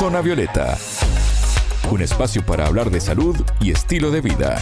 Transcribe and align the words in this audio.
Zona 0.00 0.22
Violeta, 0.22 0.78
un 1.90 2.00
espacio 2.00 2.42
para 2.46 2.66
hablar 2.66 2.90
de 2.90 3.02
salud 3.02 3.36
y 3.60 3.70
estilo 3.70 4.10
de 4.10 4.22
vida. 4.22 4.58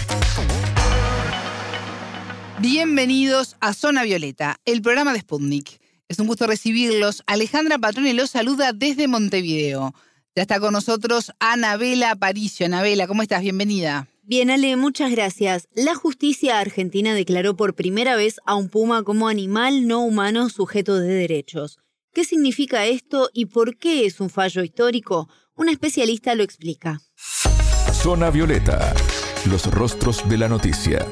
Bienvenidos 2.58 3.54
a 3.60 3.72
Zona 3.72 4.02
Violeta, 4.02 4.56
el 4.64 4.82
programa 4.82 5.12
de 5.12 5.20
Sputnik. 5.20 5.80
Es 6.08 6.18
un 6.18 6.26
gusto 6.26 6.48
recibirlos. 6.48 7.22
Alejandra 7.28 7.78
Patrone 7.78 8.14
los 8.14 8.30
saluda 8.30 8.72
desde 8.72 9.06
Montevideo. 9.06 9.94
Ya 10.34 10.42
está 10.42 10.58
con 10.58 10.72
nosotros 10.72 11.30
Anabela 11.38 12.10
Aparicio. 12.10 12.66
Anabela, 12.66 13.06
¿cómo 13.06 13.22
estás? 13.22 13.42
Bienvenida. 13.42 14.08
Bien, 14.24 14.50
Ale, 14.50 14.74
muchas 14.74 15.12
gracias. 15.12 15.68
La 15.72 15.94
justicia 15.94 16.58
argentina 16.58 17.14
declaró 17.14 17.56
por 17.56 17.76
primera 17.76 18.16
vez 18.16 18.40
a 18.44 18.56
un 18.56 18.68
puma 18.68 19.04
como 19.04 19.28
animal 19.28 19.86
no 19.86 20.00
humano 20.00 20.48
sujeto 20.48 20.98
de 20.98 21.06
derechos. 21.06 21.78
¿Qué 22.18 22.24
significa 22.24 22.84
esto 22.84 23.30
y 23.32 23.46
por 23.46 23.76
qué 23.76 24.04
es 24.04 24.18
un 24.18 24.28
fallo 24.28 24.64
histórico? 24.64 25.28
Un 25.54 25.68
especialista 25.68 26.34
lo 26.34 26.42
explica. 26.42 27.00
Zona 27.92 28.28
Violeta, 28.30 28.92
los 29.48 29.70
rostros 29.70 30.28
de 30.28 30.36
la 30.36 30.48
noticia. 30.48 31.06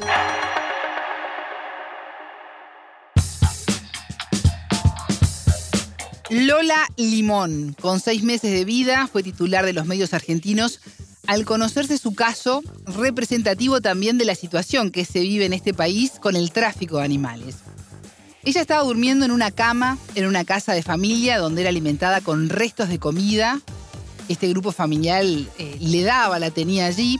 Lola 6.29 6.89
Limón, 6.97 7.77
con 7.81 8.01
seis 8.01 8.25
meses 8.25 8.51
de 8.51 8.65
vida, 8.65 9.07
fue 9.07 9.23
titular 9.23 9.65
de 9.65 9.75
los 9.75 9.87
medios 9.87 10.13
argentinos 10.13 10.81
al 11.29 11.45
conocerse 11.45 11.99
su 11.99 12.17
caso, 12.17 12.65
representativo 12.85 13.81
también 13.81 14.19
de 14.19 14.25
la 14.25 14.35
situación 14.35 14.91
que 14.91 15.05
se 15.05 15.21
vive 15.21 15.45
en 15.45 15.53
este 15.53 15.73
país 15.73 16.19
con 16.21 16.35
el 16.35 16.51
tráfico 16.51 16.99
de 16.99 17.05
animales. 17.05 17.59
Ella 18.47 18.61
estaba 18.61 18.85
durmiendo 18.85 19.25
en 19.25 19.33
una 19.33 19.51
cama 19.51 19.99
en 20.15 20.25
una 20.25 20.45
casa 20.45 20.73
de 20.73 20.81
familia 20.85 21.39
donde 21.39 21.63
era 21.63 21.71
alimentada 21.71 22.21
con 22.21 22.49
restos 22.49 22.89
de 22.89 23.01
comida. 23.01 23.61
Este 24.29 24.49
grupo 24.49 24.71
familiar 24.71 25.25
eh, 25.25 25.77
le 25.81 26.03
daba, 26.05 26.39
la 26.39 26.53
tenía 26.53 26.87
allí 26.87 27.19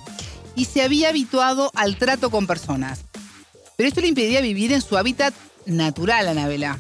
y 0.55 0.67
se 0.67 0.83
había 0.83 1.09
habituado 1.09 1.73
al 1.75 1.97
trato 1.97 2.31
con 2.31 2.47
personas. 2.47 3.01
Pero 3.77 3.89
esto 3.89 4.01
le 4.03 4.07
impedía 4.07 4.41
vivir 4.41 4.73
en 4.73 4.81
su 4.81 4.97
hábitat 4.97 5.35
natural, 5.67 6.29
Anabela. 6.29 6.79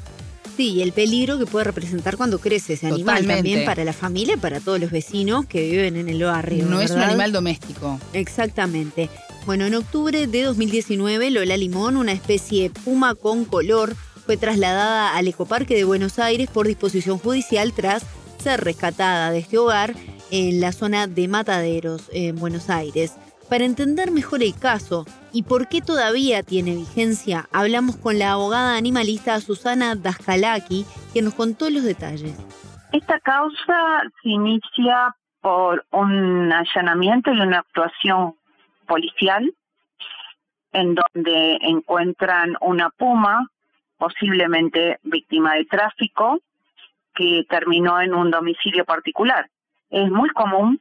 Sí, 0.57 0.81
el 0.81 0.93
peligro 0.93 1.41
que 1.41 1.47
puede 1.47 1.65
representar 1.65 2.17
cuando 2.17 2.39
crece 2.39 2.75
ese 2.75 2.87
animal 2.87 3.27
también 3.27 3.65
para 3.65 3.83
la 3.83 3.93
familia, 3.93 4.37
para 4.37 4.61
todos 4.61 4.79
los 4.79 4.93
vecinos 4.93 5.47
que 5.47 5.69
viven 5.69 5.97
en 5.97 6.09
el 6.09 6.23
barrio. 6.23 6.67
No 6.67 6.81
es 6.81 6.93
un 6.93 7.01
animal 7.03 7.33
doméstico. 7.33 7.99
Exactamente. 8.13 9.11
Bueno, 9.45 9.67
en 9.67 9.75
octubre 9.75 10.29
de 10.29 10.43
2019, 10.45 11.31
Lola 11.31 11.57
Limón, 11.57 11.97
una 11.97 12.13
especie 12.13 12.71
puma 12.71 13.17
con 13.17 13.45
color, 13.45 13.97
fue 14.27 14.37
trasladada 14.37 15.17
al 15.17 15.29
Ecoparque 15.29 15.77
de 15.77 15.85
Buenos 15.85 16.19
Aires 16.19 16.51
por 16.51 16.67
disposición 16.67 17.19
judicial 17.19 17.73
tras 17.73 18.03
ser 18.39 18.61
rescatada 18.61 19.31
de 19.31 19.39
este 19.39 19.57
hogar 19.57 19.95
en 20.33 20.61
la 20.61 20.73
zona 20.73 21.07
de 21.07 21.29
Mataderos, 21.29 22.11
en 22.13 22.35
Buenos 22.35 22.69
Aires. 22.69 23.17
Para 23.49 23.65
entender 23.65 24.11
mejor 24.11 24.43
el 24.43 24.59
caso 24.59 25.05
y 25.33 25.45
por 25.45 25.69
qué 25.69 25.81
todavía 25.81 26.43
tiene 26.43 26.75
vigencia, 26.75 27.49
hablamos 27.53 27.97
con 27.97 28.19
la 28.19 28.33
abogada 28.33 28.77
animalista 28.77 29.41
Susana 29.41 29.95
Daskalaki, 29.95 30.85
quien 31.13 31.27
nos 31.27 31.35
contó 31.35 31.71
los 31.71 31.85
detalles. 31.85 32.37
Esta 32.91 33.21
causa 33.21 34.03
se 34.23 34.29
inicia 34.29 35.15
por 35.41 35.87
un 35.93 36.53
allanamiento 36.53 37.33
y 37.33 37.41
una 37.41 37.61
actuación 37.61 38.35
policial 38.89 39.55
en 40.73 40.97
donde 40.97 41.59
encuentran 41.63 42.57
una 42.61 42.91
puma, 42.91 43.49
posiblemente 43.99 44.99
víctima 45.03 45.55
de 45.55 45.65
tráfico, 45.65 46.41
que 47.15 47.47
terminó 47.49 48.01
en 48.01 48.15
un 48.15 48.31
domicilio 48.31 48.85
particular. 48.85 49.49
Es 49.91 50.11
muy 50.11 50.29
común, 50.31 50.81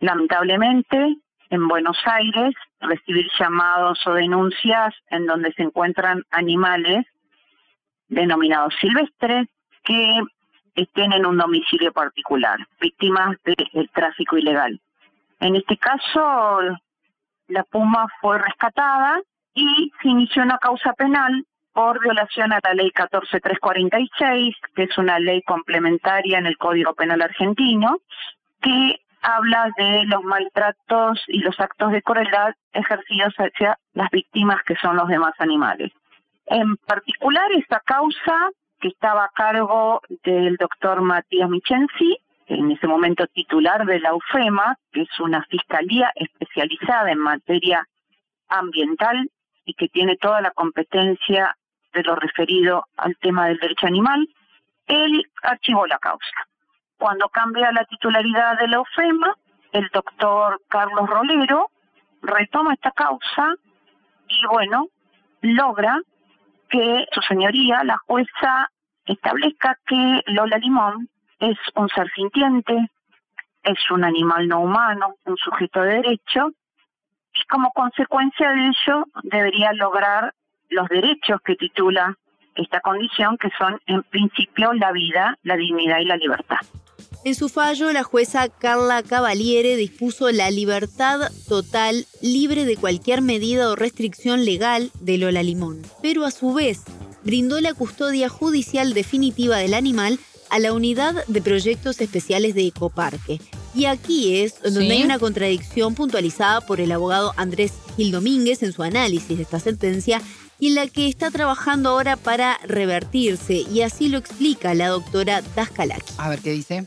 lamentablemente, 0.00 1.16
en 1.48 1.68
Buenos 1.68 1.98
Aires 2.04 2.54
recibir 2.80 3.26
llamados 3.38 4.06
o 4.06 4.14
denuncias 4.14 4.94
en 5.08 5.26
donde 5.26 5.52
se 5.52 5.62
encuentran 5.62 6.22
animales 6.30 7.06
denominados 8.08 8.74
silvestres 8.80 9.48
que 9.84 10.20
estén 10.74 11.12
en 11.12 11.26
un 11.26 11.38
domicilio 11.38 11.92
particular, 11.92 12.58
víctimas 12.80 13.36
del 13.44 13.90
tráfico 13.90 14.36
ilegal. 14.36 14.80
En 15.40 15.56
este 15.56 15.76
caso, 15.76 16.60
la 17.48 17.64
puma 17.64 18.06
fue 18.20 18.38
rescatada 18.38 19.20
y 19.54 19.90
se 20.02 20.08
inició 20.08 20.42
una 20.42 20.58
causa 20.58 20.92
penal 20.92 21.44
por 21.80 21.98
violación 22.02 22.52
a 22.52 22.60
la 22.62 22.74
ley 22.74 22.90
14346, 22.90 24.54
que 24.74 24.82
es 24.82 24.98
una 24.98 25.18
ley 25.18 25.40
complementaria 25.40 26.38
en 26.38 26.44
el 26.44 26.58
Código 26.58 26.92
Penal 26.92 27.22
argentino, 27.22 27.96
que 28.60 29.00
habla 29.22 29.70
de 29.78 30.04
los 30.04 30.22
maltratos 30.22 31.24
y 31.26 31.38
los 31.38 31.58
actos 31.58 31.90
de 31.92 32.02
crueldad 32.02 32.54
ejercidos 32.74 33.32
hacia 33.38 33.78
las 33.94 34.10
víctimas 34.10 34.62
que 34.64 34.76
son 34.76 34.96
los 34.96 35.08
demás 35.08 35.32
animales. 35.38 35.90
En 36.44 36.76
particular, 36.76 37.50
esta 37.52 37.80
causa 37.80 38.50
que 38.78 38.88
estaba 38.88 39.24
a 39.24 39.30
cargo 39.34 40.02
del 40.22 40.56
doctor 40.56 41.00
Matías 41.00 41.48
Michensi, 41.48 42.18
en 42.48 42.72
ese 42.72 42.88
momento 42.88 43.26
titular 43.28 43.86
de 43.86 44.00
la 44.00 44.12
UFEMA, 44.12 44.76
que 44.92 45.00
es 45.00 45.20
una 45.20 45.42
fiscalía 45.44 46.12
especializada 46.14 47.10
en 47.10 47.20
materia 47.20 47.88
ambiental 48.48 49.30
y 49.64 49.72
que 49.72 49.88
tiene 49.88 50.16
toda 50.16 50.42
la 50.42 50.50
competencia 50.50 51.56
de 51.92 52.02
lo 52.02 52.14
referido 52.16 52.84
al 52.96 53.16
tema 53.16 53.46
del 53.46 53.58
derecho 53.58 53.86
animal, 53.86 54.26
él 54.86 55.24
archivó 55.42 55.86
la 55.86 55.98
causa. 55.98 56.46
Cuando 56.98 57.28
cambia 57.28 57.72
la 57.72 57.84
titularidad 57.84 58.58
de 58.58 58.68
la 58.68 58.80
OFEMA, 58.80 59.36
el 59.72 59.88
doctor 59.92 60.60
Carlos 60.68 61.08
Rolero 61.08 61.70
retoma 62.22 62.74
esta 62.74 62.90
causa 62.90 63.54
y 64.28 64.46
bueno, 64.46 64.88
logra 65.40 65.98
que 66.68 67.06
su 67.12 67.20
señoría, 67.22 67.82
la 67.84 67.98
jueza, 68.06 68.70
establezca 69.04 69.76
que 69.86 70.22
Lola 70.26 70.58
Limón 70.58 71.08
es 71.40 71.58
un 71.74 71.88
ser 71.88 72.08
sintiente, 72.14 72.90
es 73.62 73.90
un 73.90 74.04
animal 74.04 74.46
no 74.46 74.60
humano, 74.60 75.14
un 75.24 75.36
sujeto 75.36 75.82
de 75.82 75.94
derecho, 75.96 76.50
y 77.34 77.44
como 77.46 77.72
consecuencia 77.72 78.50
de 78.50 78.68
ello 78.68 79.04
debería 79.24 79.72
lograr 79.72 80.34
los 80.70 80.88
derechos 80.88 81.40
que 81.44 81.56
titula 81.56 82.16
esta 82.54 82.80
condición, 82.80 83.36
que 83.38 83.48
son 83.58 83.80
en 83.86 84.02
principio 84.04 84.72
la 84.72 84.92
vida, 84.92 85.38
la 85.42 85.56
dignidad 85.56 85.98
y 86.00 86.04
la 86.04 86.16
libertad. 86.16 86.58
En 87.24 87.34
su 87.34 87.48
fallo, 87.48 87.92
la 87.92 88.02
jueza 88.02 88.48
Carla 88.48 89.02
Cavaliere 89.02 89.76
dispuso 89.76 90.30
la 90.30 90.50
libertad 90.50 91.30
total, 91.48 92.06
libre 92.22 92.64
de 92.64 92.76
cualquier 92.76 93.20
medida 93.20 93.70
o 93.70 93.76
restricción 93.76 94.44
legal 94.44 94.90
de 95.00 95.18
Lola 95.18 95.42
Limón, 95.42 95.82
pero 96.02 96.24
a 96.24 96.30
su 96.30 96.54
vez 96.54 96.82
brindó 97.22 97.60
la 97.60 97.74
custodia 97.74 98.28
judicial 98.30 98.94
definitiva 98.94 99.58
del 99.58 99.74
animal 99.74 100.18
a 100.48 100.58
la 100.58 100.72
unidad 100.72 101.24
de 101.26 101.42
proyectos 101.42 102.00
especiales 102.00 102.54
de 102.54 102.66
Ecoparque. 102.66 103.40
Y 103.74 103.84
aquí 103.84 104.40
es 104.40 104.60
donde 104.62 104.90
hay 104.90 105.04
una 105.04 105.18
contradicción 105.18 105.94
puntualizada 105.94 106.60
por 106.60 106.80
el 106.80 106.90
abogado 106.90 107.32
Andrés 107.36 107.72
Gil 107.96 108.10
Domínguez 108.10 108.62
en 108.62 108.72
su 108.72 108.82
análisis 108.82 109.36
de 109.36 109.44
esta 109.44 109.60
sentencia 109.60 110.20
y 110.60 110.68
en 110.68 110.74
la 110.74 110.86
que 110.86 111.08
está 111.08 111.30
trabajando 111.30 111.90
ahora 111.90 112.16
para 112.16 112.58
revertirse, 112.64 113.62
y 113.68 113.82
así 113.82 114.08
lo 114.08 114.18
explica 114.18 114.74
la 114.74 114.88
doctora 114.88 115.40
Daskalaki. 115.56 116.14
A 116.18 116.28
ver 116.28 116.40
qué 116.40 116.50
dice. 116.50 116.86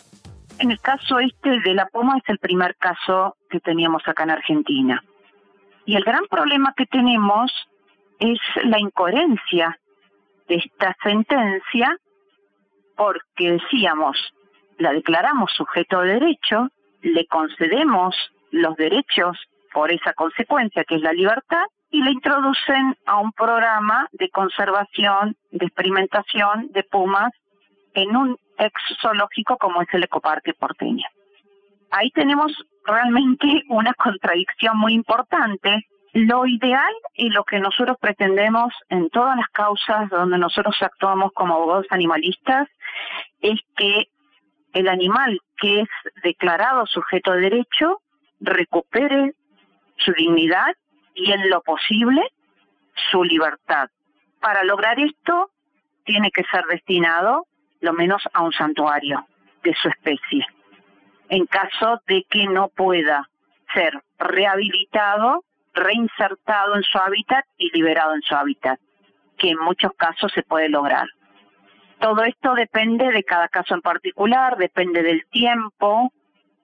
En 0.60 0.72
el 0.72 0.80
caso 0.80 1.20
este 1.20 1.60
de 1.60 1.74
la 1.74 1.88
poma 1.88 2.18
es 2.18 2.24
el 2.28 2.38
primer 2.38 2.76
caso 2.76 3.36
que 3.50 3.60
teníamos 3.60 4.08
acá 4.08 4.24
en 4.24 4.30
Argentina. 4.30 5.04
Y 5.86 5.96
el 5.96 6.04
gran 6.04 6.26
problema 6.28 6.74
que 6.78 6.86
tenemos 6.86 7.52
es 8.20 8.40
la 8.64 8.80
incoherencia 8.80 9.78
de 10.48 10.56
esta 10.56 10.96
sentencia 11.04 11.98
porque 12.96 13.54
decíamos, 13.54 14.18
la 14.78 14.94
declaramos 14.94 15.52
sujeto 15.58 16.02
de 16.02 16.14
derecho, 16.14 16.70
le 17.02 17.26
concedemos 17.26 18.16
los 18.52 18.76
derechos 18.76 19.38
por 19.74 19.92
esa 19.92 20.14
consecuencia 20.14 20.84
que 20.84 20.96
es 20.96 21.02
la 21.02 21.12
libertad 21.12 21.66
y 21.94 22.02
le 22.02 22.10
introducen 22.10 22.98
a 23.06 23.20
un 23.20 23.32
programa 23.34 24.10
de 24.14 24.28
conservación, 24.32 25.38
de 25.52 25.68
experimentación 25.68 26.70
de 26.72 26.82
pumas 26.82 27.32
en 27.94 28.16
un 28.18 28.40
ex 28.58 28.74
zoológico 29.00 29.58
como 29.58 29.84
es 29.84 29.88
el 29.94 30.04
Ecoparque 30.04 30.56
porteño. 30.56 31.06
Ahí 31.92 32.10
tenemos 32.10 32.52
realmente 32.84 33.46
una 33.70 33.94
contradicción 33.94 34.76
muy 34.76 34.94
importante. 34.94 35.86
Lo 36.14 36.48
ideal 36.48 36.94
y 37.14 37.30
lo 37.30 37.44
que 37.44 37.60
nosotros 37.60 37.98
pretendemos 38.02 38.74
en 38.90 39.12
todas 39.12 39.38
las 39.38 39.50
causas 39.50 40.10
donde 40.10 40.40
nosotros 40.40 40.76
actuamos 40.82 41.32
como 41.34 41.54
abogados 41.54 41.86
animalistas 41.92 42.68
es 43.40 43.60
que 43.78 44.08
el 44.74 44.88
animal 44.88 45.40
que 45.58 45.82
es 45.82 45.90
declarado 46.24 46.88
sujeto 46.88 47.34
de 47.34 47.42
derecho 47.42 48.02
recupere 48.40 49.36
su 49.98 50.12
dignidad 50.14 50.76
y 51.16 51.32
en 51.32 51.50
lo 51.50 51.62
posible 51.62 52.22
su 53.12 53.24
libertad. 53.24 53.90
Para 54.40 54.64
lograr 54.64 55.00
esto 55.00 55.50
tiene 56.06 56.32
que 56.32 56.44
ser 56.46 56.66
destinado 56.66 57.48
lo 57.82 57.94
menos 57.94 58.24
a 58.34 58.42
un 58.42 58.52
santuario 58.54 59.26
de 59.64 59.74
su 59.76 59.90
especie. 59.90 60.46
en 61.30 61.46
caso 61.46 62.02
de 62.06 62.26
que 62.30 62.46
no 62.46 62.68
pueda 62.68 63.28
ser 63.74 63.94
rehabilitado, 64.20 65.44
reinsertado 65.74 66.76
en 66.76 66.84
su 66.84 67.00
hábitat 67.00 67.46
y 67.58 67.76
liberado 67.76 68.14
en 68.14 68.22
su 68.22 68.36
hábitat, 68.36 68.80
que 69.38 69.50
en 69.50 69.58
muchos 69.60 69.94
casos 69.94 70.32
se 70.34 70.44
puede 70.44 70.70
lograr. 70.70 71.08
Todo 72.00 72.24
esto 72.24 72.54
depende 72.54 73.12
de 73.12 73.24
cada 73.24 73.48
caso 73.48 73.74
en 73.74 73.82
particular, 73.82 74.58
depende 74.58 75.02
del 75.02 75.26
tiempo 75.28 76.12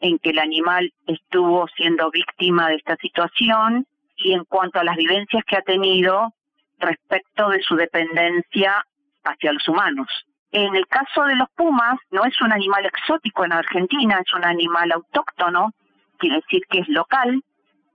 en 0.01 0.19
que 0.19 0.31
el 0.31 0.39
animal 0.39 0.93
estuvo 1.07 1.67
siendo 1.69 2.11
víctima 2.11 2.67
de 2.67 2.75
esta 2.75 2.95
situación 2.97 3.87
y 4.19 4.33
en 4.33 4.43
cuanto 4.45 4.79
a 4.79 4.83
las 4.83 4.95
vivencias 4.95 5.43
que 5.45 5.57
ha 5.57 5.61
tenido 5.61 6.33
respecto 6.77 7.49
de 7.49 7.61
su 7.61 7.75
dependencia 7.75 8.85
hacia 9.23 9.53
los 9.53 9.67
humanos. 9.67 10.07
En 10.51 10.75
el 10.75 10.87
caso 10.87 11.23
de 11.25 11.35
los 11.35 11.49
pumas, 11.55 11.99
no 12.11 12.25
es 12.25 12.39
un 12.41 12.51
animal 12.51 12.85
exótico 12.85 13.45
en 13.45 13.53
Argentina, 13.53 14.19
es 14.19 14.33
un 14.33 14.45
animal 14.45 14.91
autóctono, 14.91 15.71
quiere 16.17 16.37
decir 16.37 16.63
que 16.69 16.79
es 16.79 16.87
local, 16.89 17.43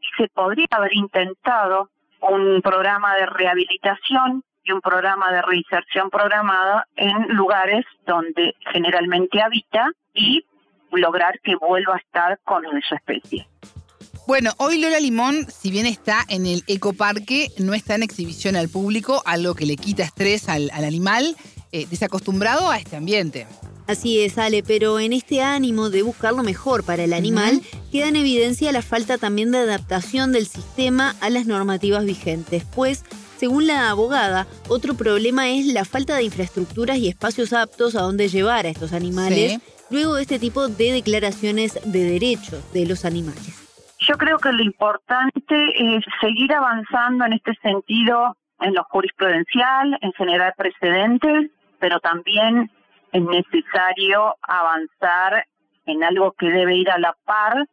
y 0.01 0.07
se 0.17 0.29
podría 0.29 0.67
haber 0.71 0.95
intentado 0.95 1.91
un 2.21 2.63
programa 2.63 3.17
de 3.17 3.27
rehabilitación 3.27 4.45
y 4.63 4.73
un 4.73 4.81
programa 4.81 5.31
de 5.33 5.43
reinserción 5.43 6.11
programada 6.11 6.87
en 6.97 7.29
lugares 7.29 7.85
donde 8.07 8.55
generalmente 8.73 9.43
habita 9.43 9.91
y 10.15 10.45
lograr 10.93 11.41
que 11.41 11.57
vuelva 11.57 11.95
a 11.95 11.99
estar 11.99 12.39
con 12.45 12.65
su 12.83 12.95
especie. 12.95 13.49
Bueno, 14.27 14.55
hoy 14.57 14.79
Lola 14.79 15.01
Limón, 15.01 15.47
si 15.51 15.71
bien 15.71 15.85
está 15.85 16.25
en 16.29 16.47
el 16.47 16.65
ecoparque, 16.67 17.53
no 17.59 17.75
está 17.75 17.95
en 17.95 18.03
exhibición 18.03 18.57
al 18.57 18.71
público, 18.71 19.23
algo 19.27 19.55
que 19.55 19.67
le 19.67 19.77
quita 19.77 20.03
estrés 20.03 20.49
al, 20.49 20.71
animal, 20.71 21.37
eh, 21.73 21.87
desacostumbrado 21.91 22.71
a 22.71 22.79
este 22.79 22.97
ambiente. 22.97 23.47
Así 23.87 24.21
es, 24.21 24.39
Ale, 24.39 24.63
pero 24.63 24.99
en 24.99 25.13
este 25.13 25.43
ánimo 25.43 25.91
de 25.91 26.01
buscar 26.01 26.33
lo 26.33 26.43
mejor 26.43 26.85
para 26.85 27.05
el 27.05 27.13
animal, 27.13 27.61
queda 27.93 28.09
en 28.09 28.17
evidencia 28.17 28.73
la 28.73 28.81
falta 28.81 29.19
también 29.19 29.51
de 29.51 29.59
adaptación 29.59 30.33
del 30.33 30.47
sistema 30.47 31.15
a 31.21 31.29
las 31.29 31.45
normativas 31.45 32.07
vigentes, 32.07 32.65
pues, 32.75 33.05
según 33.39 33.67
la 33.67 33.91
abogada, 33.91 34.47
otro 34.69 34.95
problema 34.95 35.51
es 35.51 35.67
la 35.67 35.85
falta 35.85 36.17
de 36.17 36.23
infraestructuras 36.23 36.97
y 36.97 37.09
espacios 37.09 37.53
aptos 37.53 37.95
a 37.95 38.01
donde 38.01 38.29
llevar 38.29 38.65
a 38.65 38.71
estos 38.71 38.95
animales, 38.95 39.61
luego 39.91 40.15
de 40.15 40.23
este 40.23 40.39
tipo 40.39 40.69
de 40.69 40.93
declaraciones 40.93 41.75
de 41.85 42.05
derechos 42.05 42.63
de 42.73 42.87
los 42.87 43.05
animales. 43.05 43.64
Yo 43.99 44.17
creo 44.17 44.39
que 44.39 44.53
lo 44.53 44.63
importante 44.63 45.97
es 45.97 46.05
seguir 46.21 46.53
avanzando 46.53 47.25
en 47.25 47.35
este 47.35 47.55
sentido 47.63 48.37
en 48.61 48.75
lo 48.75 48.85
jurisprudencial, 48.85 49.99
en 50.01 50.13
generar 50.13 50.55
precedentes, 50.57 51.51
pero 51.79 52.01
también 52.01 52.71
es 53.13 53.23
necesario 53.23 54.35
avanzar 54.43 55.47
en 55.87 56.03
algo 56.03 56.33
que 56.33 56.51
debe 56.51 56.77
ir 56.77 56.91
a 56.91 56.99
la 56.99 57.15
par, 57.25 57.67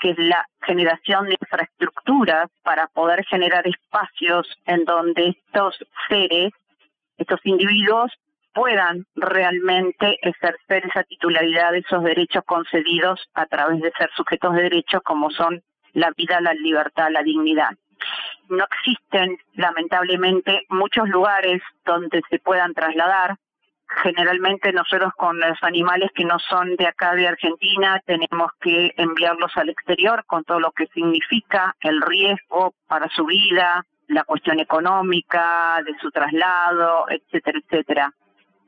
que 0.00 0.10
es 0.10 0.18
la 0.18 0.46
generación 0.62 1.26
de 1.26 1.36
infraestructuras 1.40 2.50
para 2.62 2.88
poder 2.88 3.24
generar 3.26 3.66
espacios 3.66 4.46
en 4.66 4.84
donde 4.84 5.28
estos 5.28 5.78
seres, 6.08 6.52
estos 7.16 7.40
individuos, 7.44 8.12
puedan 8.54 9.04
realmente 9.16 10.16
ejercer 10.22 10.86
esa 10.86 11.02
titularidad 11.02 11.72
de 11.72 11.78
esos 11.78 12.02
derechos 12.02 12.44
concedidos 12.46 13.20
a 13.34 13.46
través 13.46 13.80
de 13.82 13.92
ser 13.98 14.10
sujetos 14.16 14.54
de 14.54 14.62
derechos 14.62 15.02
como 15.02 15.30
son 15.30 15.62
la 15.92 16.10
vida, 16.16 16.40
la 16.40 16.54
libertad, 16.54 17.08
la 17.10 17.22
dignidad. 17.22 17.70
No 18.48 18.64
existen, 18.64 19.38
lamentablemente, 19.54 20.62
muchos 20.68 21.08
lugares 21.08 21.62
donde 21.84 22.22
se 22.30 22.38
puedan 22.38 22.74
trasladar. 22.74 23.36
Generalmente 24.02 24.72
nosotros 24.72 25.12
con 25.16 25.38
los 25.38 25.62
animales 25.62 26.10
que 26.14 26.24
no 26.24 26.38
son 26.38 26.74
de 26.76 26.86
acá 26.86 27.14
de 27.14 27.28
Argentina 27.28 28.00
tenemos 28.06 28.50
que 28.60 28.92
enviarlos 28.96 29.52
al 29.56 29.68
exterior 29.68 30.24
con 30.26 30.42
todo 30.44 30.58
lo 30.58 30.72
que 30.72 30.86
significa 30.88 31.74
el 31.80 32.00
riesgo 32.02 32.74
para 32.88 33.08
su 33.10 33.24
vida, 33.26 33.84
la 34.08 34.24
cuestión 34.24 34.58
económica 34.60 35.80
de 35.84 35.96
su 36.00 36.10
traslado, 36.10 37.04
etcétera, 37.08 37.58
etcétera. 37.62 38.12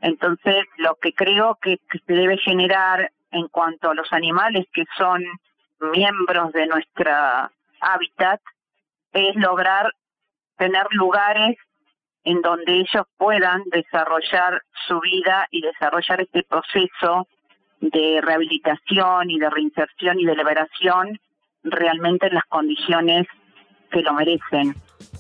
Entonces, 0.01 0.65
lo 0.77 0.97
que 0.97 1.13
creo 1.13 1.59
que, 1.61 1.81
se 2.07 2.13
debe 2.13 2.39
generar 2.39 3.11
en 3.31 3.49
cuanto 3.49 3.91
a 3.91 3.95
los 3.95 4.13
animales 4.13 4.67
que 4.73 4.85
son 4.97 5.25
miembros 5.81 6.53
de 6.53 6.67
nuestra 6.67 7.51
hábitat 7.81 8.41
es 9.13 9.35
lograr 9.37 9.93
tener 10.57 10.87
lugares 10.91 11.57
en 12.25 12.41
donde 12.43 12.81
ellos 12.81 13.07
puedan 13.17 13.63
desarrollar 13.67 14.63
su 14.87 15.01
vida 15.01 15.47
y 15.51 15.61
desarrollar 15.61 16.21
este 16.21 16.43
proceso 16.43 17.29
de 17.81 18.21
rehabilitación 18.23 19.31
y 19.31 19.39
de 19.39 19.51
reinserción 19.51 20.19
y 20.19 20.25
de 20.25 20.35
liberación 20.35 21.21
realmente 21.63 22.27
en 22.27 22.35
las 22.35 22.45
condiciones 22.45 23.27
que 23.91 24.03
lo 24.03 24.13
merecen. 24.15 24.75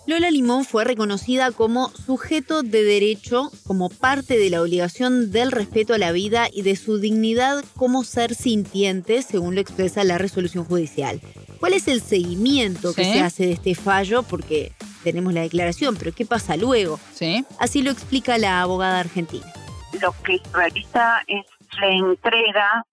Lola 0.07 0.31
Limón 0.31 0.65
fue 0.65 0.85
reconocida 0.85 1.51
como 1.51 1.89
sujeto 1.91 2.63
de 2.63 2.85
derecho 2.85 3.51
como 3.67 3.89
parte 3.89 4.39
de 4.39 4.51
la 4.51 4.63
obligación 4.63 5.33
del 5.33 5.51
respeto 5.51 5.95
a 5.95 5.99
la 5.99 6.13
vida 6.13 6.47
y 6.53 6.63
de 6.63 6.77
su 6.77 6.99
dignidad 6.99 7.65
como 7.77 8.05
ser 8.05 8.35
sintiente, 8.35 9.23
según 9.23 9.57
lo 9.57 9.61
expresa 9.61 10.05
la 10.05 10.17
resolución 10.17 10.65
judicial. 10.65 11.21
¿Cuál 11.59 11.73
es 11.73 11.89
el 11.89 12.01
seguimiento 12.01 12.95
que 12.95 13.05
se 13.05 13.21
hace 13.21 13.47
de 13.47 13.53
este 13.53 13.75
fallo? 13.75 14.23
Porque 14.23 14.73
tenemos 15.03 15.33
la 15.33 15.41
declaración, 15.41 15.97
pero 15.97 16.13
¿qué 16.13 16.25
pasa 16.25 16.57
luego? 16.57 17.01
¿Sí? 17.13 17.45
Así 17.59 17.83
lo 17.83 17.91
explica 17.91 18.39
la 18.39 18.63
abogada 18.63 19.01
argentina. 19.01 19.53
Lo 20.01 20.15
que 20.23 20.41
realiza 20.53 21.23
es 21.27 21.47
la 21.81 21.89
entrega 21.89 22.85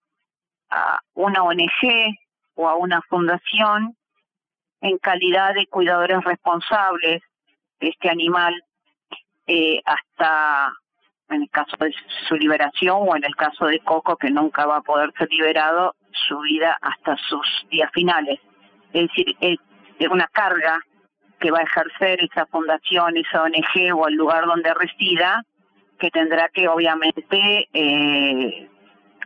a 0.71 1.00
una 1.13 1.44
ONG 1.44 2.18
o 2.56 2.68
a 2.68 2.75
una 2.75 3.01
fundación 3.03 3.95
en 4.83 4.97
calidad 4.97 5.53
de 5.53 5.65
cuidadores 5.68 6.21
responsables 6.24 7.21
de 7.80 7.88
este 7.88 8.09
animal 8.09 8.53
eh, 9.47 9.81
hasta 9.85 10.74
en 11.30 11.44
el 11.44 11.50
caso 11.50 11.75
de 11.80 11.94
su 12.27 12.35
liberación 12.35 12.97
o 13.00 13.15
en 13.15 13.24
el 13.24 13.35
caso 13.35 13.65
de 13.65 13.80
Coco 13.80 14.18
que 14.18 14.30
nunca 14.30 14.65
va 14.65 14.77
a 14.77 14.81
poder 14.81 15.12
ser 15.18 15.30
liberado 15.31 15.95
su 16.12 16.38
vida 16.41 16.77
hasta 16.81 17.15
sus 17.30 17.47
días 17.71 17.89
finales. 17.94 18.39
Es 18.91 19.07
decir, 19.07 19.35
es, 19.39 19.57
una 20.12 20.27
carga 20.27 20.80
que 21.39 21.50
va 21.50 21.59
a 21.59 21.63
ejercer 21.63 22.21
esa 22.21 22.45
fundación, 22.47 23.15
esa 23.15 23.44
ONG 23.44 23.97
o 23.97 24.09
el 24.09 24.15
lugar 24.15 24.45
donde 24.45 24.74
resida, 24.74 25.41
que 25.97 26.12
tendrá 26.12 26.50
que 26.50 26.68
obviamente 26.68 27.69
eh, 27.74 28.69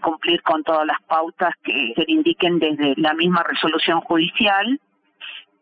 cumplir 0.04 0.44
con 0.44 0.64
todas 0.64 0.86
las 0.86 1.02
pautas 1.08 1.56
que 1.64 1.94
se 1.96 2.04
le 2.04 2.14
indiquen 2.14 2.60
desde 2.60 2.94
la 2.98 3.16
misma 3.16 3.42
resolución 3.42 4.02
judicial 4.02 4.80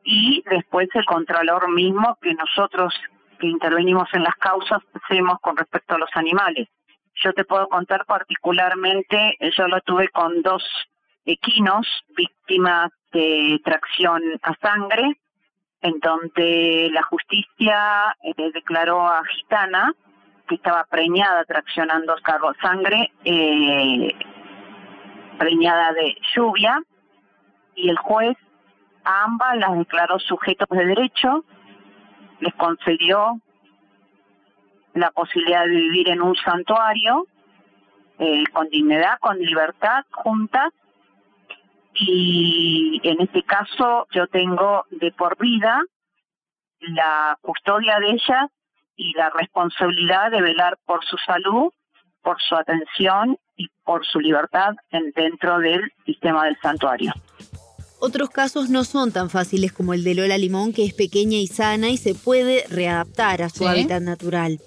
y 0.05 0.43
después 0.49 0.87
el 0.93 1.03
contralor 1.05 1.69
mismo 1.73 2.17
que 2.21 2.33
nosotros 2.35 2.93
que 3.39 3.47
intervenimos 3.47 4.07
en 4.13 4.23
las 4.23 4.35
causas 4.35 4.81
hacemos 4.93 5.39
con 5.41 5.57
respecto 5.57 5.95
a 5.95 5.97
los 5.97 6.09
animales. 6.13 6.69
Yo 7.15 7.33
te 7.33 7.43
puedo 7.43 7.67
contar 7.67 8.05
particularmente, 8.05 9.37
yo 9.57 9.67
lo 9.67 9.81
tuve 9.81 10.07
con 10.09 10.41
dos 10.41 10.63
equinos 11.25 11.87
víctimas 12.15 12.91
de 13.11 13.59
tracción 13.63 14.21
a 14.43 14.53
sangre, 14.61 15.17
en 15.81 15.99
donde 15.99 16.89
la 16.93 17.03
justicia 17.03 18.15
eh, 18.23 18.51
declaró 18.53 19.07
a 19.07 19.23
Gitana 19.25 19.93
que 20.47 20.55
estaba 20.55 20.83
preñada 20.85 21.43
traccionando 21.45 22.15
cargo 22.21 22.49
a 22.49 22.61
sangre, 22.61 23.11
eh, 23.23 24.13
preñada 25.39 25.91
de 25.93 26.15
lluvia, 26.35 26.79
y 27.75 27.89
el 27.89 27.97
juez 27.97 28.37
a 29.05 29.23
ambas 29.23 29.57
las 29.57 29.77
declaró 29.77 30.19
sujetos 30.19 30.67
de 30.69 30.85
derecho, 30.85 31.45
les 32.39 32.53
concedió 32.55 33.39
la 34.93 35.11
posibilidad 35.11 35.65
de 35.65 35.75
vivir 35.75 36.09
en 36.09 36.21
un 36.21 36.35
santuario 36.35 37.27
eh, 38.17 38.43
con 38.53 38.67
dignidad, 38.69 39.19
con 39.19 39.37
libertad, 39.37 40.05
juntas. 40.11 40.71
Y 41.93 42.99
en 43.03 43.21
este 43.21 43.43
caso 43.43 44.07
yo 44.11 44.27
tengo 44.27 44.85
de 44.89 45.11
por 45.11 45.37
vida 45.37 45.81
la 46.79 47.37
custodia 47.41 47.99
de 47.99 48.11
ellas 48.11 48.49
y 48.95 49.13
la 49.13 49.29
responsabilidad 49.29 50.31
de 50.31 50.41
velar 50.41 50.77
por 50.85 51.03
su 51.05 51.17
salud, 51.17 51.71
por 52.21 52.41
su 52.41 52.55
atención 52.55 53.37
y 53.55 53.69
por 53.83 54.05
su 54.05 54.19
libertad 54.19 54.75
en, 54.89 55.11
dentro 55.11 55.59
del 55.59 55.91
sistema 56.05 56.45
del 56.45 56.57
santuario. 56.61 57.13
Otros 58.05 58.29
casos 58.29 58.69
no 58.69 58.83
son 58.83 59.11
tan 59.11 59.31
fáciles 59.31 59.73
como 59.73 59.95
el 59.95 60.03
de 60.03 60.13
Lola 60.13 60.37
Limón, 60.37 60.73
que 60.73 60.85
es 60.85 60.93
pequeña 60.93 61.37
y 61.37 61.47
sana 61.47 61.89
y 61.89 61.97
se 61.97 62.13
puede 62.13 62.63
readaptar 62.69 63.41
a 63.41 63.49
su 63.49 63.67
hábitat 63.67 63.99
natural. 64.03 64.59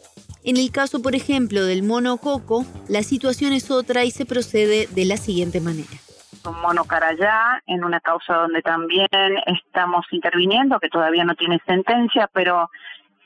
En 0.43 0.57
el 0.57 0.73
caso, 0.73 1.01
por 1.01 1.15
ejemplo, 1.15 1.65
del 1.65 1.85
mono 1.85 2.17
coco, 2.17 2.65
la 2.89 3.05
situación 3.05 3.53
es 3.53 3.71
otra 3.71 4.03
y 4.03 4.11
se 4.11 4.27
procede 4.27 4.89
de 4.89 5.05
la 5.05 5.17
siguiente 5.17 5.61
manera. 5.61 6.03
Un 6.45 6.61
mono 6.61 6.83
carayá, 6.83 7.63
en 7.69 7.85
una 7.85 8.01
causa 8.01 8.35
donde 8.35 8.61
también 8.61 9.07
estamos 9.47 10.05
interviniendo, 10.11 10.81
que 10.81 10.89
todavía 10.89 11.23
no 11.23 11.37
tiene 11.37 11.61
sentencia, 11.65 12.29
pero 12.33 12.69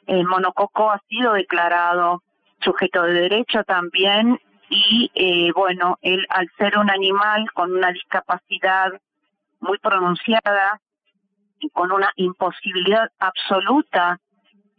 el 0.06 0.26
mono 0.26 0.52
coco 0.52 0.90
ha 0.90 1.00
sido 1.08 1.32
declarado 1.32 2.22
sujeto 2.60 3.04
de 3.04 3.14
derecho 3.14 3.64
también 3.64 4.38
y 4.68 5.10
eh, 5.14 5.52
bueno, 5.54 5.98
él 6.02 6.26
al 6.28 6.50
ser 6.58 6.76
un 6.76 6.90
animal 6.90 7.50
con 7.54 7.72
una 7.72 7.92
discapacidad 7.92 8.92
muy 9.62 9.78
pronunciada 9.78 10.80
y 11.58 11.70
con 11.70 11.90
una 11.92 12.10
imposibilidad 12.16 13.08
absoluta 13.18 14.18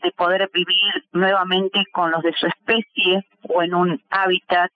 de 0.03 0.11
poder 0.11 0.49
vivir 0.53 1.05
nuevamente 1.13 1.85
con 1.91 2.11
los 2.11 2.21
de 2.21 2.33
su 2.33 2.45
especie 2.45 3.25
o 3.49 3.63
en 3.63 3.73
un 3.73 4.03
hábitat 4.09 4.69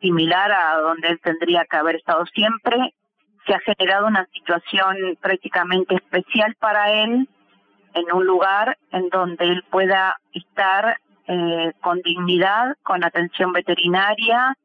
similar 0.00 0.50
a 0.52 0.76
donde 0.80 1.08
él 1.08 1.20
tendría 1.22 1.64
que 1.64 1.76
haber 1.76 1.96
estado 1.96 2.26
siempre, 2.26 2.94
se 3.46 3.54
ha 3.54 3.60
generado 3.60 4.06
una 4.06 4.26
situación 4.32 5.16
prácticamente 5.20 5.94
especial 5.94 6.54
para 6.58 6.90
él 6.90 7.28
en 7.94 8.12
un 8.12 8.26
lugar 8.26 8.76
en 8.90 9.08
donde 9.08 9.44
él 9.44 9.64
pueda 9.70 10.16
estar 10.32 10.98
eh, 11.28 11.72
con 11.80 12.00
dignidad, 12.02 12.76
con 12.82 13.04
atención 13.04 13.52
veterinaria 13.52 14.56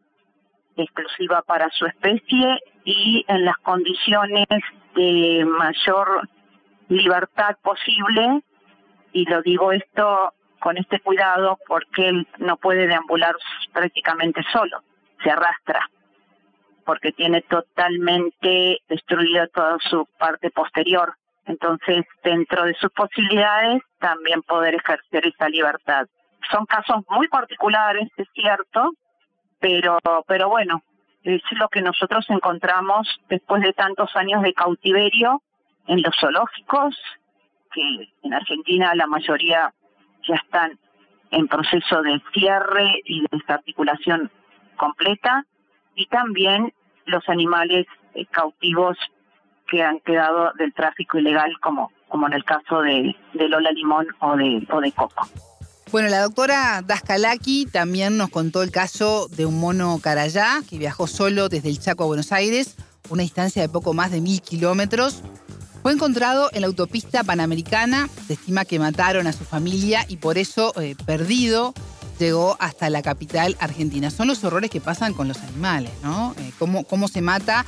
exclusiva 0.76 1.42
para 1.44 1.70
su 1.72 1.86
especie 1.86 2.60
y 2.84 3.26
en 3.28 3.46
las 3.46 3.58
condiciones 3.58 4.48
de 4.96 5.46
mayor 5.46 6.28
libertad 6.88 7.58
posible. 7.62 8.42
Y 9.12 9.26
lo 9.26 9.42
digo 9.42 9.72
esto 9.72 10.34
con 10.60 10.78
este 10.78 11.00
cuidado 11.00 11.58
porque 11.68 12.10
él 12.10 12.28
no 12.38 12.58
puede 12.58 12.88
deambular 12.88 13.36
prácticamente 13.74 14.44
solo, 14.52 14.84
se 15.24 15.32
arrastra 15.32 15.90
porque 16.90 17.12
tiene 17.12 17.44
totalmente 17.44 18.80
destruida 18.90 19.46
toda 19.50 19.78
su 19.92 20.08
parte 20.18 20.50
posterior. 20.50 21.14
Entonces, 21.46 22.04
dentro 22.24 22.64
de 22.64 22.74
sus 22.74 22.90
posibilidades, 22.94 23.84
también 24.00 24.42
poder 24.42 24.74
ejercer 24.74 25.28
esa 25.28 25.50
libertad. 25.50 26.08
Son 26.50 26.66
casos 26.66 27.04
muy 27.08 27.28
particulares, 27.28 28.10
es 28.18 28.28
cierto, 28.34 28.94
pero, 29.60 30.00
pero 30.26 30.50
bueno, 30.50 30.82
es 31.24 31.42
lo 31.52 31.68
que 31.70 31.82
nosotros 31.82 32.26
encontramos 32.30 33.08
después 33.30 33.62
de 33.62 33.74
tantos 33.74 34.16
años 34.16 34.42
de 34.42 34.54
cautiverio 34.54 35.42
en 35.88 36.02
los 36.02 36.16
zoológicos, 36.20 36.96
que 37.72 38.10
en 38.24 38.34
Argentina 38.34 38.94
la 38.96 39.08
mayoría 39.08 39.74
ya 40.28 40.36
están 40.36 40.80
en 41.32 41.48
proceso 41.48 42.02
de 42.02 42.22
cierre 42.34 43.02
y 43.06 43.22
de 43.22 43.28
desarticulación 43.32 44.32
completa, 44.78 45.46
y 45.96 46.06
también 46.08 46.74
los 47.06 47.28
animales 47.28 47.86
eh, 48.14 48.26
cautivos 48.28 48.98
que 49.68 49.84
han 49.84 50.00
quedado 50.00 50.54
del 50.54 50.74
tráfico 50.74 51.20
ilegal, 51.20 51.60
como, 51.60 51.92
como 52.08 52.28
en 52.28 52.34
el 52.34 52.44
caso 52.44 52.82
de, 52.82 53.16
de 53.34 53.50
Lola 53.50 53.72
Limón 53.72 54.08
o 54.20 54.36
de, 54.36 54.66
o 54.70 54.82
de 54.82 54.92
Coco. 54.92 55.28
Bueno, 55.92 56.10
la 56.10 56.22
doctora 56.22 56.84
Daskalaki 56.86 57.66
también 57.66 58.16
nos 58.16 58.30
contó 58.30 58.62
el 58.62 58.70
caso 58.70 59.28
de 59.28 59.48
un 59.48 59.60
mono 59.60 59.98
carayá 59.98 60.62
que 60.70 60.78
viajó 60.78 61.08
solo 61.08 61.50
desde 61.50 61.70
el 61.70 61.80
Chaco 61.80 62.04
a 62.04 62.08
Buenos 62.08 62.32
Aires, 62.32 62.76
una 63.10 63.24
distancia 63.24 63.64
de 63.64 63.70
poco 63.70 63.96
más 63.96 64.12
de 64.12 64.22
mil 64.22 64.40
kilómetros. 64.40 65.24
Fue 65.82 65.92
encontrado 65.92 66.52
en 66.54 66.62
la 66.62 66.68
autopista 66.68 67.24
panamericana, 67.24 68.08
se 68.28 68.34
estima 68.34 68.66
que 68.66 68.78
mataron 68.78 69.26
a 69.26 69.34
su 69.34 69.46
familia 69.46 70.06
y 70.08 70.18
por 70.18 70.38
eso 70.38 70.80
eh, 70.80 70.96
perdido 71.08 71.74
llegó 72.20 72.56
hasta 72.60 72.92
la 72.92 73.02
capital 73.02 73.58
argentina. 73.60 74.12
Son 74.12 74.28
los 74.28 74.44
horrores 74.44 74.70
que 74.70 74.82
pasan 74.82 75.16
con 75.16 75.28
los 75.28 75.38
animales, 75.38 75.92
¿no? 76.04 76.36
Eh, 76.38 76.52
cómo, 76.60 76.84
cómo 76.84 77.08
se 77.08 77.22
mata 77.22 77.66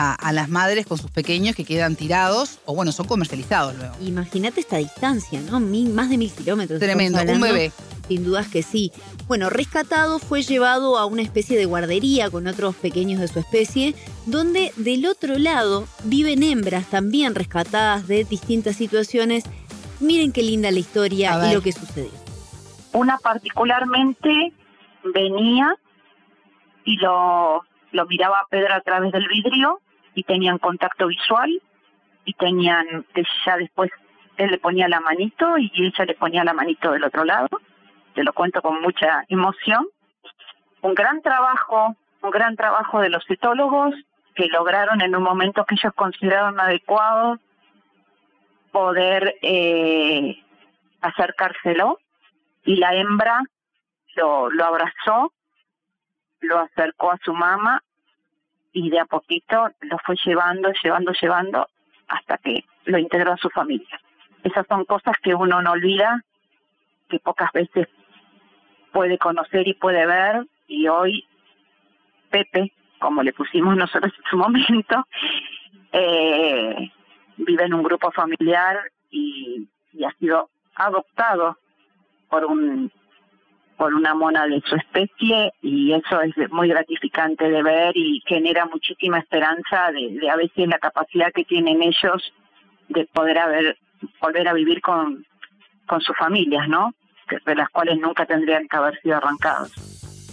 a, 0.00 0.32
las 0.32 0.48
madres 0.48 0.86
con 0.86 0.96
sus 0.96 1.10
pequeños 1.10 1.56
que 1.56 1.64
quedan 1.64 1.96
tirados 1.96 2.60
o 2.66 2.74
bueno, 2.74 2.92
son 2.92 3.06
comercializados 3.08 3.74
luego. 3.76 3.94
Imagínate 4.00 4.60
esta 4.60 4.76
distancia, 4.76 5.40
¿no? 5.40 5.58
más 5.58 6.08
de 6.08 6.16
mil 6.16 6.30
kilómetros. 6.30 6.78
Tremendo, 6.78 7.20
un 7.20 7.40
bebé. 7.40 7.72
Sin 8.06 8.24
dudas 8.24 8.46
que 8.46 8.62
sí. 8.62 8.92
Bueno, 9.26 9.50
rescatado 9.50 10.20
fue 10.20 10.42
llevado 10.42 10.98
a 10.98 11.04
una 11.04 11.22
especie 11.22 11.58
de 11.58 11.66
guardería 11.66 12.30
con 12.30 12.46
otros 12.46 12.76
pequeños 12.76 13.20
de 13.20 13.26
su 13.26 13.40
especie, 13.40 13.94
donde 14.24 14.72
del 14.76 15.04
otro 15.04 15.36
lado 15.36 15.86
viven 16.04 16.44
hembras 16.44 16.86
también 16.86 17.34
rescatadas 17.34 18.06
de 18.06 18.24
distintas 18.24 18.76
situaciones. 18.76 19.44
Miren 19.98 20.32
qué 20.32 20.42
linda 20.42 20.70
la 20.70 20.78
historia 20.78 21.50
y 21.50 21.54
lo 21.54 21.60
que 21.60 21.72
sucedió. 21.72 22.12
Una 22.92 23.18
particularmente 23.18 24.52
venía 25.12 25.74
y 26.84 26.96
lo, 26.96 27.64
lo 27.90 28.06
miraba 28.06 28.38
a 28.38 28.46
Pedro 28.48 28.74
a 28.74 28.80
través 28.80 29.12
del 29.12 29.26
vidrio 29.28 29.80
y 30.18 30.24
tenían 30.24 30.58
contacto 30.58 31.06
visual 31.06 31.62
y 32.24 32.32
tenían 32.34 33.06
que 33.14 33.22
ya 33.46 33.56
después 33.56 33.88
él 34.36 34.50
le 34.50 34.58
ponía 34.58 34.88
la 34.88 34.98
manito 34.98 35.56
y 35.58 35.70
ella 35.76 36.04
le 36.06 36.14
ponía 36.14 36.42
la 36.42 36.52
manito 36.54 36.90
del 36.90 37.04
otro 37.04 37.24
lado. 37.24 37.48
Te 38.14 38.24
lo 38.24 38.32
cuento 38.32 38.60
con 38.60 38.82
mucha 38.82 39.24
emoción. 39.28 39.86
Un 40.80 40.94
gran 40.94 41.22
trabajo, 41.22 41.94
un 42.20 42.30
gran 42.32 42.56
trabajo 42.56 43.00
de 43.00 43.10
los 43.10 43.24
citólogos 43.26 43.94
que 44.34 44.48
lograron 44.48 45.02
en 45.02 45.14
un 45.14 45.22
momento 45.22 45.64
que 45.64 45.76
ellos 45.76 45.94
consideraron 45.94 46.58
adecuado 46.58 47.38
poder 48.72 49.36
eh, 49.40 50.42
acercárselo 51.00 52.00
y 52.64 52.74
la 52.74 52.92
hembra 52.92 53.40
lo, 54.16 54.50
lo 54.50 54.64
abrazó, 54.64 55.32
lo 56.40 56.58
acercó 56.58 57.12
a 57.12 57.18
su 57.18 57.32
mamá 57.32 57.84
y 58.72 58.90
de 58.90 59.00
a 59.00 59.04
poquito 59.04 59.68
lo 59.80 59.98
fue 59.98 60.16
llevando, 60.24 60.70
llevando, 60.82 61.12
llevando 61.20 61.68
hasta 62.08 62.38
que 62.38 62.64
lo 62.84 62.98
integró 62.98 63.32
a 63.32 63.36
su 63.36 63.50
familia. 63.50 64.00
Esas 64.42 64.66
son 64.66 64.84
cosas 64.84 65.16
que 65.22 65.34
uno 65.34 65.60
no 65.62 65.72
olvida, 65.72 66.22
que 67.08 67.18
pocas 67.18 67.50
veces 67.52 67.88
puede 68.92 69.18
conocer 69.18 69.66
y 69.66 69.74
puede 69.74 70.06
ver 70.06 70.46
y 70.66 70.88
hoy 70.88 71.24
Pepe, 72.30 72.72
como 72.98 73.22
le 73.22 73.32
pusimos 73.32 73.76
nosotros 73.76 74.12
en 74.16 74.30
su 74.30 74.36
momento, 74.36 75.06
eh, 75.92 76.90
vive 77.36 77.64
en 77.64 77.74
un 77.74 77.82
grupo 77.82 78.10
familiar 78.10 78.78
y, 79.10 79.66
y 79.92 80.04
ha 80.04 80.10
sido 80.12 80.50
adoptado 80.74 81.58
por 82.28 82.44
un 82.44 82.92
por 83.78 83.94
una 83.94 84.12
mona 84.12 84.46
de 84.46 84.60
su 84.68 84.74
especie 84.74 85.52
y 85.62 85.92
eso 85.92 86.20
es 86.20 86.50
muy 86.50 86.68
gratificante 86.68 87.48
de 87.48 87.62
ver 87.62 87.96
y 87.96 88.20
genera 88.26 88.66
muchísima 88.66 89.20
esperanza 89.20 89.92
de, 89.92 90.28
a 90.28 90.36
veces 90.36 90.66
la 90.66 90.78
capacidad 90.78 91.32
que 91.32 91.44
tienen 91.44 91.80
ellos 91.82 92.32
de 92.88 93.06
poder 93.06 93.38
haber, 93.38 93.78
volver 94.20 94.48
a 94.48 94.52
vivir 94.52 94.80
con, 94.80 95.24
con 95.86 96.00
sus 96.00 96.16
familias, 96.16 96.68
¿no? 96.68 96.92
De 97.46 97.54
las 97.54 97.68
cuales 97.70 97.98
nunca 97.98 98.26
tendrían 98.26 98.66
que 98.68 98.76
haber 98.76 99.00
sido 99.00 99.16
arrancados. 99.16 99.70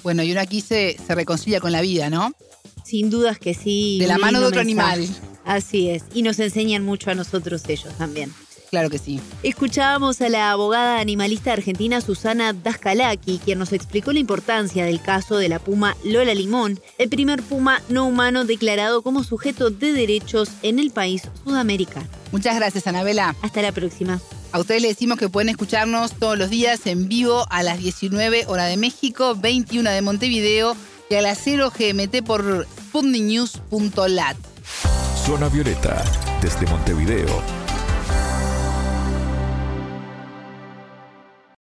Bueno, 0.02 0.24
y 0.24 0.32
uno 0.32 0.42
aquí 0.42 0.62
se, 0.62 0.98
se 0.98 1.14
reconcilia 1.14 1.60
con 1.60 1.72
la 1.72 1.82
vida, 1.82 2.10
¿no? 2.10 2.32
Sin 2.84 3.10
dudas 3.10 3.38
que 3.38 3.54
sí. 3.54 4.00
De 4.00 4.08
la 4.08 4.18
mano 4.18 4.40
de 4.40 4.48
otro 4.48 4.62
animal. 4.62 5.06
Así 5.46 5.90
es. 5.90 6.06
Y 6.14 6.24
nos 6.24 6.40
enseñan 6.40 6.84
mucho 6.84 7.12
a 7.12 7.16
nosotros 7.16 7.68
ellos 7.70 7.96
también. 7.98 8.32
Claro 8.70 8.90
que 8.90 8.98
sí. 8.98 9.20
Escuchábamos 9.44 10.22
a 10.22 10.30
la 10.30 10.52
abogada 10.52 11.00
animalista 11.00 11.54
argentina 11.54 12.02
Susana 12.02 12.54
Daskalaki, 12.54 13.40
quien 13.40 13.60
nos 13.60 13.74
explicó 13.74 14.12
la 14.12 14.20
importancia 14.20 14.86
del 14.86 15.02
caso 15.02 15.38
de 15.38 15.50
la 15.50 15.60
puma 15.60 15.96
Lola 16.04 16.34
Limón, 16.34 16.80
el 16.98 17.10
primer 17.10 17.42
puma 17.44 17.82
no 17.90 18.06
humano 18.06 18.46
declarado 18.46 19.02
como 19.02 19.24
sujeto 19.24 19.70
de 19.70 19.94
derechos 19.94 20.50
en 20.62 20.80
el 20.80 20.92
país 20.92 21.24
sudamericano. 21.44 22.08
Muchas 22.32 22.56
gracias, 22.56 22.88
Anabela. 22.88 23.36
Hasta 23.42 23.62
la 23.62 23.72
próxima. 23.72 24.20
A 24.52 24.60
ustedes 24.60 24.82
les 24.82 24.92
decimos 24.92 25.18
que 25.18 25.30
pueden 25.30 25.50
escucharnos 25.50 26.14
todos 26.14 26.38
los 26.38 26.50
días 26.50 26.86
en 26.86 27.08
vivo 27.08 27.46
a 27.50 27.64
las 27.64 27.80
19 27.80 28.46
horas 28.48 28.70
de 28.70 28.78
México, 28.78 29.36
21 29.36 29.90
de 29.90 30.02
Montevideo 30.02 30.76
y 31.10 31.16
a 31.16 31.22
las 31.22 31.40
0 31.44 31.72
GMT 31.78 32.26
por 32.26 32.68
sputniknews.lat. 32.90 34.38
Zona 35.26 35.50
Violeta, 35.50 36.04
desde 36.42 36.66
Montevideo 36.68 37.65